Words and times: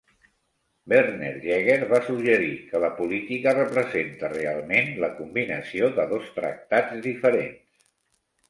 Werner 0.93 1.27
Jaeger 1.43 1.75
va 1.91 1.99
suggerir 2.07 2.49
que 2.71 2.81
la 2.85 2.89
política 3.01 3.55
representa 3.59 4.33
realment 4.33 4.91
la 5.05 5.11
combinació 5.21 5.91
de 6.01 6.07
dos 6.15 6.33
tractats 6.41 7.01
diferents. 7.09 7.87